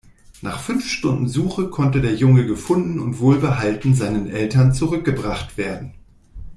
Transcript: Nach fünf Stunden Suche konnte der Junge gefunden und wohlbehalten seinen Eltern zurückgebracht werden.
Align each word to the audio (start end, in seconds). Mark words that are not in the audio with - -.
Nach 0.41 0.59
fünf 0.59 0.89
Stunden 0.89 1.27
Suche 1.27 1.69
konnte 1.69 2.01
der 2.01 2.15
Junge 2.15 2.47
gefunden 2.47 2.99
und 2.99 3.19
wohlbehalten 3.19 3.93
seinen 3.93 4.31
Eltern 4.31 4.73
zurückgebracht 4.73 5.59
werden. 5.59 5.93